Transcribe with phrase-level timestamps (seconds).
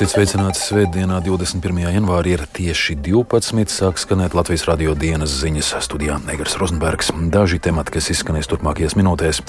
[0.00, 1.82] Esiet sveicināti Svētdienā, 21.
[1.92, 3.66] janvārī ir tieši 12.
[3.68, 7.10] sāk skanēt Latvijas radio dienas ziņas studijā Negras Rozenbergs.
[7.28, 9.42] Daži temati, kas izskanēs turpmākajās minūtēs.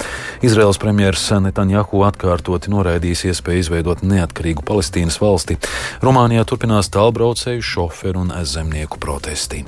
[0.44, 5.56] Izraels premjers Netanjahu atkārtoti noraidījis iespēju izveidot neatkarīgu Palestīnas valsti.
[6.04, 9.64] Rumānijā turpinās tālbraucēju, šoferu un zemnieku protesti.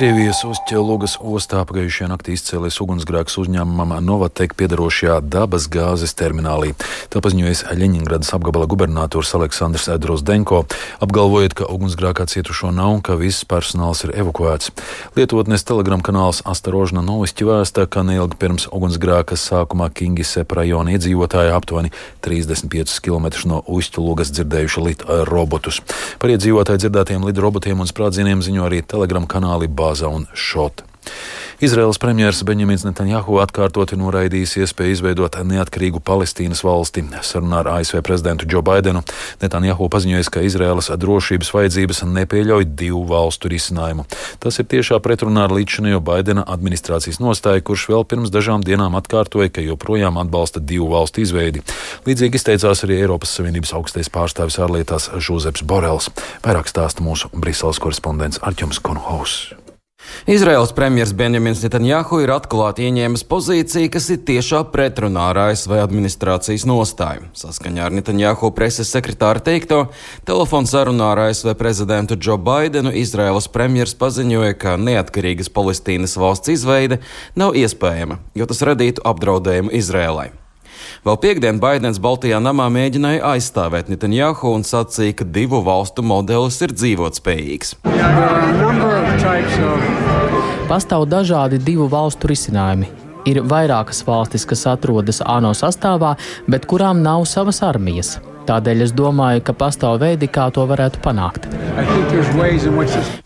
[0.00, 6.70] Krievijas Uzķelugas ostā pagājušajā naktī izcēlēs ugunsgrēks uzņēmumam Novatek piedarošajā dabas gāzes terminālī.
[7.12, 10.62] Tā paziņojas Ļeņingradas apgabala gubernators Aleksandrs Edrosdenko,
[11.04, 14.72] apgalvojot, ka ugunsgrēkā cietušo nav un ka viss personāls ir evakuēts.
[15.18, 21.92] Lietotnes telegram kanāls Astarožna Novisti vēsta, ka neilgi pirms ugunsgrēka sākumā Kingisep rajona iedzīvotāji aptuveni
[22.24, 25.84] 35 km no Uzķelugas dzirdējuši lit robotus.
[26.16, 30.86] Par iedzīvotāju dzirdētiem lidrobotiem un sprādzieniem ziņo arī telegram kanāli Bā Gāza un Šota.
[31.60, 37.02] Izraels premjerministrs Benjamins Netanjahu atkārtoti noraidījis iespēju izveidot neatkarīgu Palestīnas valsti.
[37.26, 39.02] Sarunā ar ASV prezidentu Džo Baidenu
[39.42, 44.06] Netanjahu paziņojis, ka Izraēlas drošības vajadzības nepieļauj divu valstu risinājumu.
[44.40, 49.52] Tas ir tiešā pretrunā ar līdzinējo Baidena administrācijas nostāju, kurš vēl pirms dažām dienām atkārtoja,
[49.52, 51.60] ka joprojām atbalsta divu valstu izveidi.
[52.08, 56.08] Līdzīgi izteicās arī Eiropas Savienības augstais pārstāvis ārlietās Žuzeps Borels.
[56.46, 59.42] Vairāk stāsta mūsu Briseles korespondents Arķums Konhaus.
[60.26, 66.66] Izraels premjerministrs Benjamins Netanjahu ir atklāti ieņēmis pozīciju, kas ir tiešā pretrunā ar ASV administrācijas
[66.68, 67.30] nostāju.
[67.36, 69.86] Saskaņā ar Netanjahu preses sekretāra teikto,
[70.28, 77.00] telefons sarunā ar ASV prezidentu Džo Baidenu Izraels premjerministrs paziņoja, ka neatkarīgas Palestīnas valsts izveide
[77.38, 80.30] nav iespējama, jo tas radītu apdraudējumu Izrēlai.
[81.00, 86.74] Vēl piekdien Baidens Baltijā namā mēģināja aizstāvēt Netanjahu un sacīja, ka divu valstu modelis ir
[86.76, 87.78] dzīvotspējīgs.
[90.68, 92.90] Pastāv dažādi divu valstu risinājumi.
[93.32, 96.18] Ir vairākas valstis, kas atrodas ANO sastāvā,
[96.52, 98.18] bet kurām nav savas armijas.
[98.50, 101.44] Tādēļ es domāju, ka pastāv veidi, kā to varētu panākt.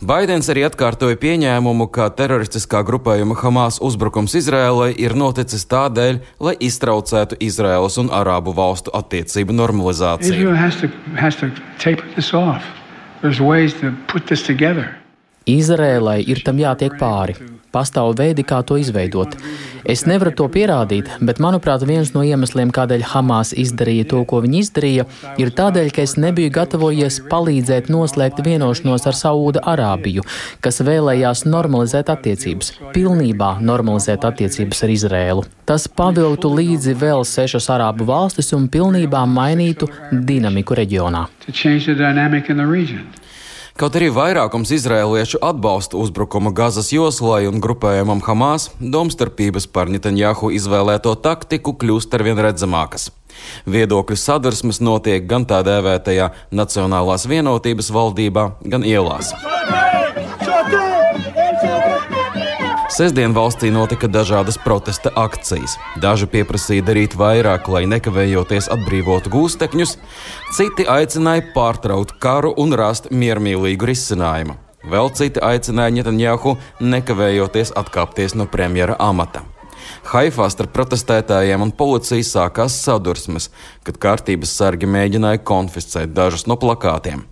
[0.04, 7.40] Baidens arī atkārtoja pieņēmumu, ka teroristiskā grupējuma Hamas uzbrukums Izrēlai ir noticis tādēļ, lai iztraucētu
[7.40, 10.36] Izraēlas un Arābu valstu attiecību normalizāciju.
[15.56, 17.53] Izrēlai ir tam jātiek pāri.
[17.74, 19.34] Pastāv veidi, kā to izveidot.
[19.84, 24.62] Es nevaru to pierādīt, bet, manuprāt, viens no iemesliem, kādēļ Hamas izdarīja to, ko viņi
[24.62, 25.04] izdarīja,
[25.42, 30.24] ir tādēļ, ka es nebiju gatavojies palīdzēt noslēgt vienošanos ar Saūda Arābiju,
[30.64, 35.44] kas vēlējās normalizēt attiecības, pilnībā normalizēt attiecības ar Izrēlu.
[35.68, 41.26] Tas paviltu līdzi vēl sešas arābu valstis un pilnībā mainītu dinamiku reģionā.
[43.74, 51.16] Kaut arī vairākums izrēliešu atbalsta uzbrukumu Gazas joslai un grupējumam Hamas, domstarpības par Netanjahu izvēlēto
[51.18, 53.08] taktiku kļūst arvien redzamākas.
[53.66, 59.34] Viedokļu sadursmes notiek gan tā dēvētajā Nacionālās vienotības valdībā, gan ielās.
[62.94, 65.72] Sestdien valstī notika dažādas protesta akcijas.
[65.99, 69.97] Daži pieprasīja darīt vairāk, lai nekavējoties atbrīvotu gūstekņus,
[70.55, 74.54] citi aicināja pārtraukt karu un rast miermīlīgu risinājumu.
[74.94, 79.43] Vēl citi aicināja Netanjahu nekavējoties atkāpties no premjera amata.
[80.15, 83.50] Haifā starp protestētājiem un policiju sākās sadursmes,
[83.83, 87.27] kad kārtības sargi mēģināja konfiscēt dažus no plakātiem.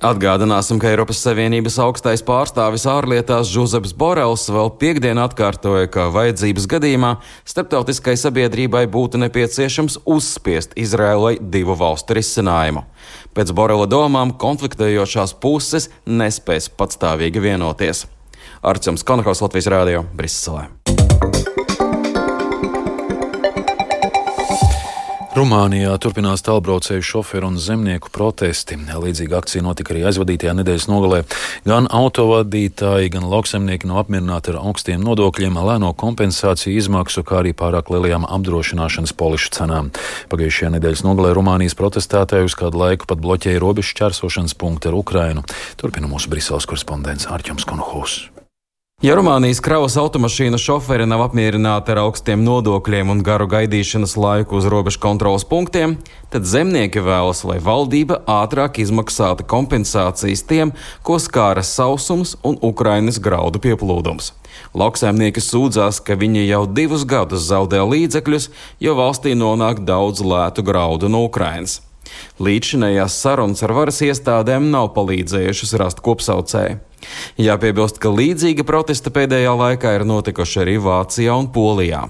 [0.00, 7.10] Atgādināsim, ka Eiropas Savienības augstais pārstāvis ārlietās Žuzeps Borels vēl piekdien atkārtoja, ka vajadzības gadījumā
[7.44, 12.86] starptautiskai sabiedrībai būtu nepieciešams uzspiest Izrēlai divu valstu risinājumu.
[13.36, 18.06] Pēc Borela domām konfliktējošās puses nespēs patstāvīgi vienoties.
[18.64, 20.79] Arcums Konahaus Latvijas Rādio Briselē.
[25.40, 28.76] Rumānijā turpinās tālbraucēju šoferu un zemnieku protesti.
[28.76, 31.20] Līdzīga akcija notika arī aizvadītajā nedēļas nogalē.
[31.64, 37.88] Gan autovadītāji, gan lauksemnieki nav apmierināti ar augstiem nodokļiem, lēno kompensāciju izmaksu, kā arī pārāk
[37.88, 39.88] lielajām apdrošināšanas polišu cenām.
[40.28, 45.46] Pagājušajā nedēļas nogalē Rumānijas protestētāji uz kādu laiku pat bloķēja robežu čērsošanas punktu ar Ukrainu.
[45.80, 48.26] Turpina mūsu Briseles korespondents Arķums Konohus.
[49.00, 54.66] Ja Rumānijas kravas automašīnu šoferi nav apmierināti ar augstiem nodokļiem un garu gaidīšanas laiku uz
[54.68, 55.94] robežu kontrolas punktiem,
[56.28, 63.62] tad zemnieki vēlas, lai valdība ātrāk izmaksātu kompensācijas tiem, ko skāra sausums un Ukrainas graudu
[63.64, 64.34] pieplūdums.
[64.76, 68.50] Lauksaimnieki sūdzās, ka viņi jau divus gadus zaudē līdzekļus,
[68.84, 71.80] jo valstī nonāk daudz lētu graudu no Ukrainas.
[72.36, 76.89] Līdzinējās sarunas ar varas iestādēm nav palīdzējušas rast kopsaucēju.
[77.40, 82.06] Jāpiebilst, ka līdzīga protesta pēdējā laikā ir notikuši arī Vācijā un Polijā.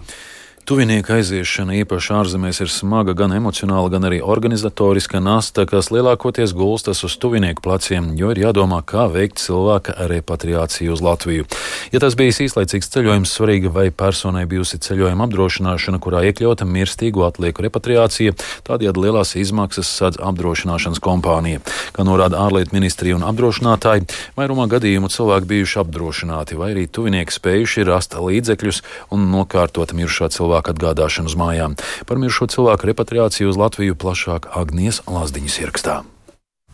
[0.70, 7.00] Tuvinieka aiziešana īpaši ārzemēs ir smaga gan emocionāli, gan arī organizatoriska nasta, kas lielākoties gulstas
[7.02, 11.48] uz tuvinieku pleciem, jo ir jādomā, kā veikt cilvēka repatriāciju uz Latviju.
[11.90, 17.66] Ja tas bijis īslaicīgs ceļojums, svarīgi vai personai bijusi ceļojuma apdrošināšana, kurā iekļauta mirstīgo atlieku
[17.66, 18.36] repatriācija,
[18.70, 21.64] tādējādi lielās izmaksas sadz apdrošināšanas kompānija.
[21.98, 24.06] Kā norāda ārlietu ministrija un apdrošinātāji,
[24.38, 30.59] vairumā gadījumu cilvēki bijuši apdrošināti vai arī tuvinieki spējuši rast līdzekļus un nokārtot mirušā cilvēka
[30.68, 31.80] atgādāšanu uz mājām.
[32.04, 36.02] Par mirušo cilvēku repatriāciju uz Latviju plašāk Agnijas Lazdiņas ierakstā.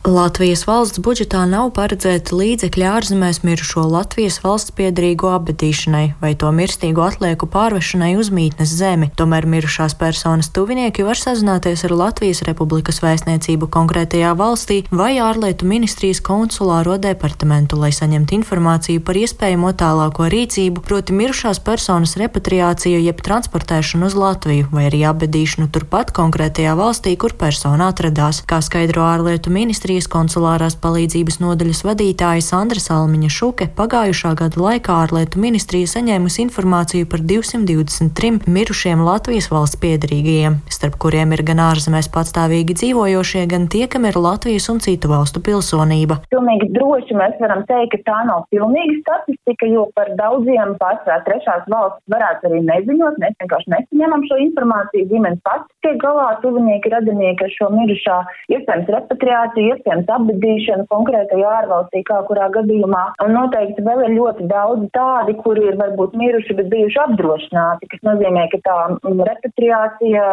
[0.06, 7.02] Latvijas valsts budžetā nav paredzēta līdzekļi ārzemēs mirušo Latvijas valsts piedrīgo apbedīšanai vai to mirstīgo
[7.02, 9.08] atlieku pārvešanai uz mītnes zemi.
[9.18, 16.22] Tomēr mirušās personas tuvinieki var sazināties ar Latvijas Republikas vēstniecību konkrētajā valstī vai ārlietu ministrijas
[16.22, 24.06] konsulāro departamentu, lai saņemtu informāciju par iespējamo tālāko rīcību, proti mirušās personas repatriāciju jeb transportēšanu
[24.06, 29.95] uz Latviju vai arī apbedīšanu turpat konkrētajā valstī, kur persona atradās, kā skaidro ārlietu ministrija.
[29.96, 37.06] Krievijas konsulārās palīdzības nodaļas vadītāja Sandra Salmiņa Šuke pagājušā gada laikā ārlietu ministrija saņēmusi informāciju
[37.08, 43.86] par 223 mirušiem Latvijas valsts piedarīgajiem, starp kuriem ir gan ārzemēs patstāvīgi dzīvojošie, gan tie,
[43.88, 46.18] kam ir Latvijas un citu valstu pilsonība.
[46.34, 51.64] Pilnīgi droši mēs varam teikt, ka tā nav pilnīga statistika, jo par daudziem pārsvarā trešās
[51.72, 53.16] valsts varētu arī neziņot.
[53.24, 55.08] Mēs vienkārši nesaņemam šo informāciju.
[55.14, 58.20] Ģimenes pats tiek galā, tuvinieki, radinieki ar šo mirušā,
[58.52, 63.02] iespējams repatriāciju, iespējams apbedīšana konkrētajā ārvalstī, kā kurā gadījumā.
[63.24, 68.06] Un noteikti vēl ir ļoti daudz tādi, kuri ir varbūt miruši, bet bijuši apdrošināti, kas
[68.06, 70.24] nozīmē, ka tā repatriācija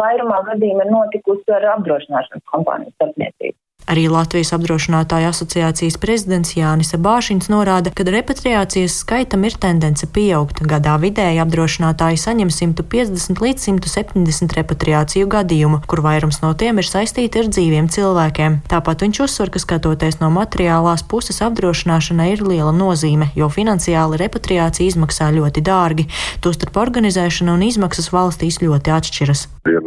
[0.00, 3.58] vairumā gadījumā ir notikusi ar apdrošināšanas kompānijas starpniecību.
[3.90, 10.62] Arī Latvijas apdrošinātāju asociācijas prezidents Jānis Bāšins norāda, ka repatriācijas skaitam ir tendence pieaugt.
[10.68, 17.42] Gadā vidēji apdrošinātāji saņem 150 līdz 170 repatriāciju gadījumu, kur vairums no tiem ir saistīti
[17.42, 18.60] ar dzīviem cilvēkiem.
[18.70, 24.92] Tāpat viņš uzsver, ka skatoties no materiālās puses apdrošināšanai ir liela nozīme, jo finansiāli repatriācija
[24.94, 26.08] izmaksā ļoti dārgi.
[26.44, 29.46] Tostarp organizēšana un izmaksas valstīs ļoti atšķiras.
[29.66, 29.82] Ja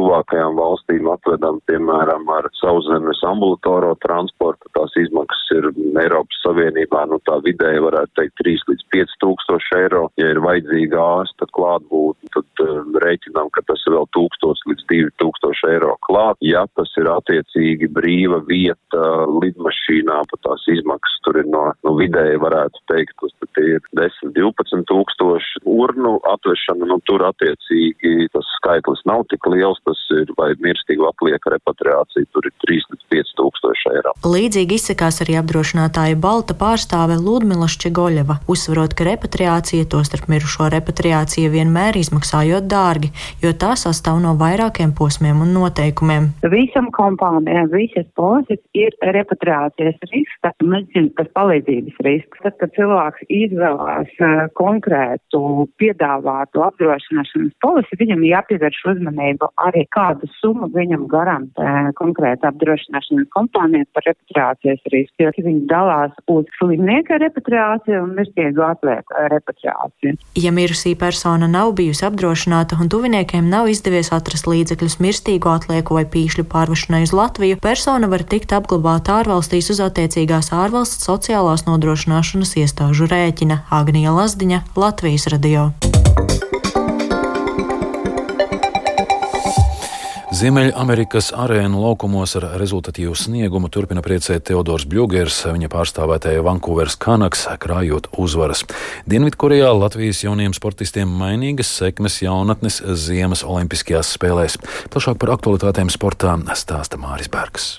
[0.00, 5.68] tuvākajām valstīm atvedam, piemēram, ar sauszemes ambulāciju, ambulatoro transporta, tās izmaksas ir
[6.00, 10.02] Eiropas Savienībā, nu tā vidēji varētu teikt 3 līdz 5 tūkstoši eiro.
[10.20, 15.72] Ja ir vajadzīga ārsta klātbūtne, tad uh, rēķinām, ka tas ir vēl 1000 līdz 2000
[15.74, 16.36] eiro klāt.
[16.44, 19.02] Ja tas ir attiecīgi brīva vieta
[19.40, 24.34] lidmašīnā, pat tās izmaksas tur ir no, nu vidēji varētu teikt, tas tad ir 10,
[24.36, 30.52] 12 tūkstoši urnu atvešana, nu tur attiecīgi tas skaitlis nav tik liels, tas ir vai
[30.62, 34.12] mirstīgu atlieka repatriācija, tur ir 3 līdz 5 5000 eiro.
[34.24, 41.98] Līdzīgi izsakās arī apdrošinātāja Balta pārstāve Ludmila Šķegoļeva, uzsverot, ka repatriācija, tostarp mirušo repatriācija, vienmēr
[42.00, 43.12] izmaksājot dārgi,
[43.44, 46.30] jo tā sastāv no vairākiem posmiem un noteikumiem.
[46.52, 52.42] Visam kompānijām, visas polises ir repatriācijas risks, medicīnas palīdzības risks.
[52.44, 60.68] Tad, kad cilvēks izvēlās uh, konkrētu piedāvātu apdrošināšanas polisi, viņam jāpievērš uzmanību arī kādu summu
[60.74, 68.14] viņam garantē konkrēta apdrošināšanas kompānija par repatriācijas risku, jo viņi dalās uz slimnieka repatriāciju un
[68.18, 70.16] mirstīgu atlieku repatriāciju.
[70.40, 76.06] Ja mirusī persona nav bijusi apdrošināta un tuviniekiem nav izdevies atrast līdzekļus mirstīgu atlieku vai
[76.10, 83.10] pīšļu pārvešanai uz Latviju, persona var tikt apglabāta ārvalstīs uz attiecīgās ārvalsts sociālās nodrošināšanas iestāžu
[83.10, 85.70] rēķina Agnija Lazdiņa, Latvijas radio.
[90.40, 98.08] Ziemeļamerikas arēnu laukumos ar rezultatīvu sniegumu turpina priecēt Teodors Bļūgers, viņa pārstāvētāja Vankūveras Kanaks, krājot
[98.16, 98.62] uzvaras.
[99.04, 104.56] Dienvidkorejā Latvijas jauniem sportistiem mainīgas sekmes jaunatnes ziemas olimpiskajās spēlēs.
[104.88, 107.74] Plašāk par aktualitātēm sportā stāsta Māris Bergs.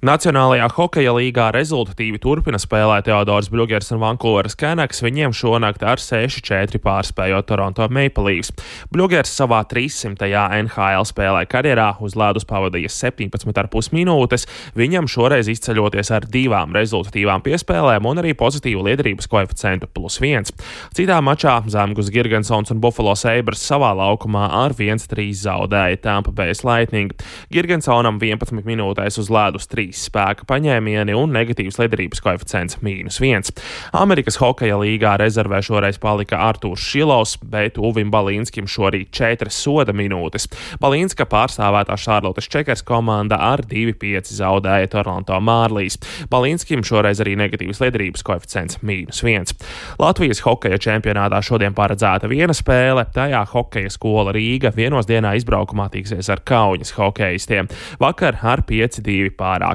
[0.00, 6.78] Nacionālajā hokeja līgā rezultatīvi turpina spēlēt Teodors Bļūgers un Vankūveras Kenaks, viņiem šonakt ar 6-4
[6.80, 8.48] pārspējot Toronto Maple Leafs.
[8.94, 10.24] Bļūgers savā 300.
[10.64, 14.46] NHL spēlē karjerā uz ledus pavadīja 17,5 minūtes,
[14.80, 20.48] viņam šoreiz izceļoties ar divām rezultatīvām piespēlēm un arī pozitīvu liederības koeficientu plus 1.
[20.96, 27.12] Citā mačā Zemgus Girgensons un Buffalo Sabres savā laukumā ar 1-3 zaudēja Tampa Bay Lightning.
[27.52, 33.50] Girgensonam 11 minūtēs uz ledus 3 trīs spēka paņēmieni un negatīvs liederības koeficients- mīnus viens.
[33.92, 40.46] Amerikas hokeja līgā rezervē šoreiz palika Artūrs Šilovs, bet Uvim Balīnskim šorīt četras soda minūtes.
[40.80, 45.98] Balīnska pārstāvētā Šarlotes Čekers komanda ar 2-5 zaudēja Toronto Mārlīs.
[46.30, 49.54] Balīnskim šoreiz arī negatīvs liederības koeficients- mīnus viens.
[49.98, 56.28] Latvijas hokeja čempionātā šodien paredzēta viena spēle, tajā hokeja skola Rīga vienos dienā izbraukumā tiksies
[56.28, 57.68] ar Kaunas hokeistiem.
[57.98, 59.30] Vakar ar 5-2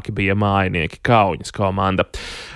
[0.06, 2.06] pārāki bija mājinieki Kaunas komanda.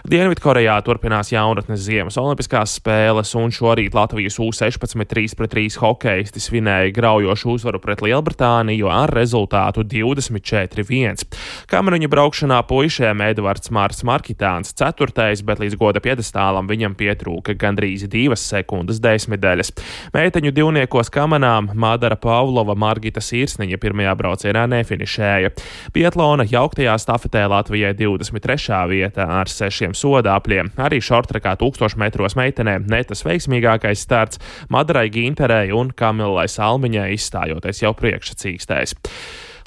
[0.10, 7.80] Dienvidkorejā turpinās jaunatnes ziemas olimpiskās spēles, un šorīt Latvijas U-16 3-3 hokeisti svinēja graujošu uzvaru
[7.80, 11.26] pret Lielbritāniju ar rezultātu 24-1.
[11.70, 15.44] Kameruņa braukšanā puišiem Edvards Mārs Markitāns 4.
[15.44, 19.74] bet līdz goda piedestālam viņam pietrūka gandrīz 2 sekundes desmitdaļas.
[20.14, 25.54] Meiteņu divniekos kamanām Madara Pavlova Margita Sīrsniņa pirmajā braucienā nefinišēja.
[25.94, 28.80] Pietlona jauktajā stafetē Latvijai 23.
[28.92, 30.74] vietā ar 6 sodāpļiem.
[30.82, 34.42] Arī šortrekā 1000 metros meitenēm ne tas veiksmīgākais starts
[34.74, 38.98] Madarai Ginterei un Kamilai Salmiņai izstājoties jau priekšsacīkstēs.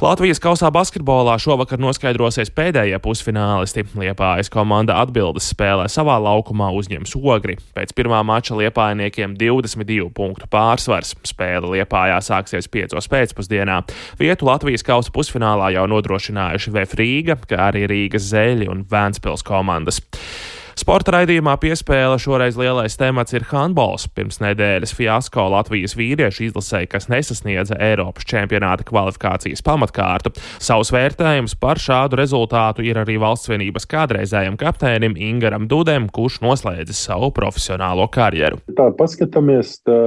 [0.02, 3.84] Latvijas kausā basketbolā šovakar noskaidrosies pēdējie pusfinālisti.
[3.94, 7.54] Liepājas komanda atbildes spēlē savā laukumā uzņems ogri.
[7.76, 11.12] Pēc pirmā mača liepājniekiem 22 punktu pārsvars.
[11.22, 12.98] Spēle Liepājā sāksies 5.
[13.12, 13.76] pēcpusdienā.
[14.18, 20.02] Vietu Latvijas kausa pusfinālā jau nodrošinājuši VF Rīga, kā arī Rīgas Zeļi un Vēnspils komandas.
[20.78, 24.06] Sporta raidījumā piespēle šoreiz lielais temats ir handbols.
[24.16, 30.32] Pirms nedēļas fiasko Latvijas vīriešu izlasē, kas nesasniedza Eiropas čempionāta kvalifikācijas pamatkārtu.
[30.62, 37.04] Savs vērtējums par šādu rezultātu ir arī valsts vienības kādreizējam kapteinim Ingaram Dudem, kurš noslēdzis
[37.10, 38.62] savu profesionālo karjeru.
[38.72, 39.98] Tā paskatāmies, tā,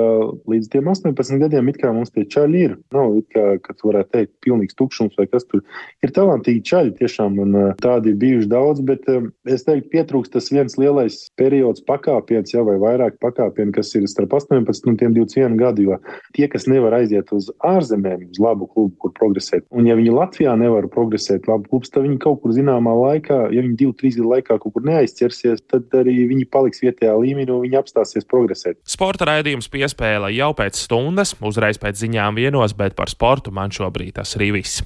[0.49, 2.75] līdz tiem 18 gadiem it kā mums tie čaļi ir.
[2.95, 5.61] Nav it kā, kad varētu teikt, pilnīgs tukšums vai kas tur
[6.01, 6.97] ir talantīgi čaļi.
[7.03, 9.05] Tiešām man tādi ir bijuši daudz, bet
[9.45, 14.33] es teiktu, pietrūkst tas viens lielais periods pakāpiens, jau vai vairāk pakāpienu, kas ir starp
[14.33, 15.85] 18 un 21 gadu.
[15.85, 15.99] Jo
[16.35, 20.55] tie, kas nevar aiziet uz ārzemēm, uz labu klubu, kur progresēt, un ja viņi Latvijā
[20.59, 24.31] nevar progresēt labu klubu, tad viņi kaut kur zināmā laikā, ja viņi divu, trīs gadu
[24.33, 28.79] laikā kaut kur neaizķersies, tad arī viņi paliks vietējā līmenī un viņi apstāsies progresēt.
[28.89, 34.15] Sporta raidījums piespēle jau pēc stundas, uzreiz pēc ziņām vienos, bet par sportu man šobrīd
[34.19, 34.83] tas arī viss.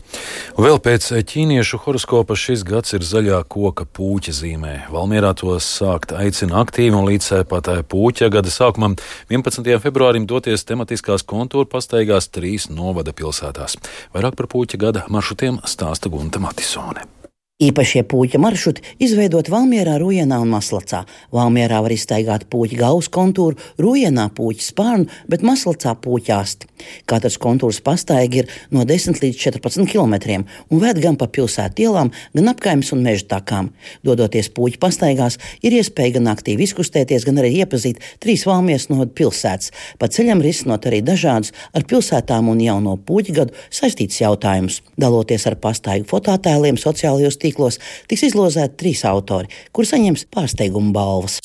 [0.60, 4.76] Vēl pēc ķīniešu horoskopa šis gads ir zaļā koka pūķa zīmē.
[4.94, 8.98] Valmierā to sākt aicina aktīvi un līdz pat pūķa gada sākumam
[9.30, 9.68] 11.
[9.84, 13.78] februārim doties tematiskās kontūra pastaigās trīs novada pilsētās.
[14.16, 17.19] Vairāk par pūķa gada maršrutiem stāsta Gunta Matisone.
[17.60, 21.02] Īpašie puķa maršruti izveidot Valmjerā, Rujenā un Maslacā.
[21.36, 26.70] Valmjerā var iztaigāt puķa galvas kontūru, Rujenā puķa spārnu, bet Maslacā puķa asti.
[27.04, 32.14] Katrs kontūrs pastaigi ir no 10 līdz 14 km un ved gan pa pilsētu ielām,
[32.32, 33.74] gan apkaimes un meža takām.
[34.08, 39.74] Dodoties puķa pastaigās, ir iespēja gan aktīvi izkustēties, gan arī iepazīt trīs Valmjeras novada pilsētas,
[40.00, 44.80] pa ceļam risinot arī dažādus ar pilsētām un jauno puķa gadu saistītus jautājumus.
[44.96, 51.42] Daloties ar pastaigu fototēliem sociālajos tīklos, tīklos tiks izlozēti trīs autori, kuri saņems pārsteigumu balvas.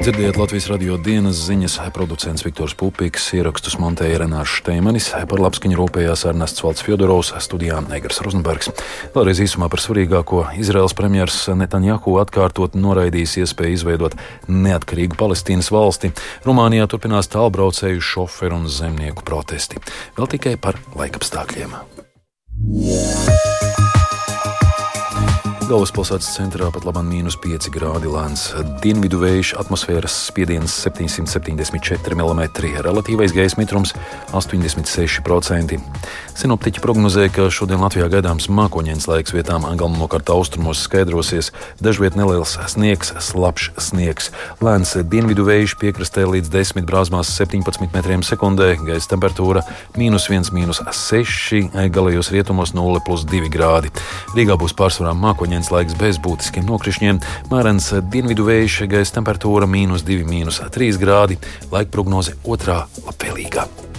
[0.00, 6.24] Dzirdiet Latvijas radio dienas ziņas, producents Viktors Pupiks, ierakstus montēja Renārs Šteimanis, par labskaņu rūpējās
[6.30, 8.72] Ernests Valds Fjodorovs, studijā Negras Rozenbergs.
[9.12, 10.46] Vēlreiz īsumā par svarīgāko.
[10.56, 14.16] Izraels premjers Netanjahu atkārtot noraidījis iespēju izveidot
[14.48, 16.14] neatkarīgu Palestīnas valsti.
[16.48, 19.84] Rumānijā turpinās tālbraucēju šoferu un zemnieku protesti.
[20.16, 21.76] Vēl tikai par laikapstākļiem.
[25.70, 28.48] Galvaspilsētas centrā pat labāk mīnus 5 grādi lēns.
[28.82, 32.40] Dienvidu vējš, atmosfēras spiediens 774 mm,
[32.82, 33.94] relatīvais gaisa mitrums
[34.34, 35.78] 86%.
[36.40, 43.14] Sinoptiķi prognozē, ka šodien Latvijā gaidāms mākoņdienas laiks vietām galvenokārt austrumos skaidrosies, dažviet neliels sniegs,
[43.22, 44.32] slapjš sniegs.
[44.64, 49.62] Lēns dienvidu vējš piekrastē līdz 10 brāzmās 17 metriem sekundē, gaisa temperatūra
[50.00, 53.92] mīnus 1, mīnus 6, galējos rietumos 0,2 grādi.
[54.34, 57.18] Rīgā būs pārsvarā mākoņdienas Saulains laiks bez būtiskiem nokrišņiem,
[57.50, 59.68] mērens dienvidu vējš, gaisa temperatūra-
[60.08, 61.36] 2,3 grādi,
[61.70, 63.89] laika prognoze otrā labvēlīgā.